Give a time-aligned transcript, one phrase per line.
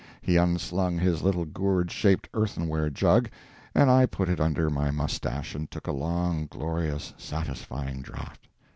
[0.19, 3.29] He unslung his little gourd shaped earthenware jug,
[3.75, 8.47] and I put it under my moustache and took a long, glorious, satisfying draught.